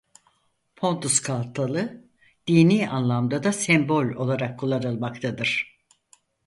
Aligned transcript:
Pontus 0.75 1.19
kartalı 1.21 2.03
dini 2.47 2.89
anlamda 2.89 3.43
da 3.43 3.51
sembol 3.51 4.05
olarak 4.05 4.59
kullanılmaktadır. 4.59 5.77